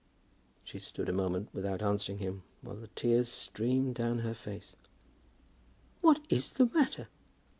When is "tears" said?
2.87-3.29